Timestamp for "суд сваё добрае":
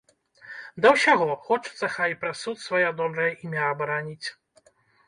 2.45-3.31